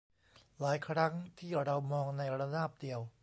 [0.59, 2.99] หลายครั้งที่เรามองในระนาบเดียว